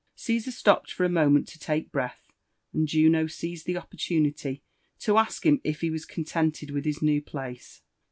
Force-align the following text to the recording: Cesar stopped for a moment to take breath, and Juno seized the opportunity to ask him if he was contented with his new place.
Cesar 0.15 0.49
stopped 0.49 0.91
for 0.91 1.03
a 1.05 1.09
moment 1.09 1.47
to 1.49 1.59
take 1.59 1.91
breath, 1.91 2.33
and 2.73 2.87
Juno 2.87 3.27
seized 3.27 3.67
the 3.67 3.77
opportunity 3.77 4.63
to 4.97 5.19
ask 5.19 5.45
him 5.45 5.61
if 5.63 5.81
he 5.81 5.91
was 5.91 6.05
contented 6.05 6.71
with 6.71 6.85
his 6.85 7.03
new 7.03 7.21
place. 7.21 7.83